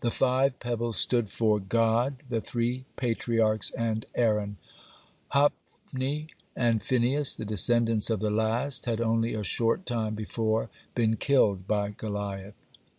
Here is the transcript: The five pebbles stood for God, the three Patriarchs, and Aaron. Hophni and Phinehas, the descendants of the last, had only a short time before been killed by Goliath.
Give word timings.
The 0.00 0.10
five 0.12 0.60
pebbles 0.60 0.96
stood 0.96 1.28
for 1.28 1.60
God, 1.60 2.22
the 2.26 2.40
three 2.40 2.86
Patriarchs, 2.96 3.70
and 3.72 4.06
Aaron. 4.14 4.56
Hophni 5.28 6.28
and 6.56 6.82
Phinehas, 6.82 7.34
the 7.34 7.44
descendants 7.44 8.08
of 8.08 8.20
the 8.20 8.30
last, 8.30 8.86
had 8.86 8.98
only 9.02 9.34
a 9.34 9.44
short 9.44 9.84
time 9.84 10.14
before 10.14 10.70
been 10.94 11.16
killed 11.18 11.66
by 11.66 11.90
Goliath. 11.90 12.54